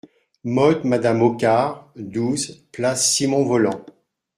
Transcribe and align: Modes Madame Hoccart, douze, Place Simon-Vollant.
Modes 0.45 0.83
Madame 0.83 1.21
Hoccart, 1.21 1.91
douze, 1.95 2.65
Place 2.71 3.07
Simon-Vollant. 3.13 3.85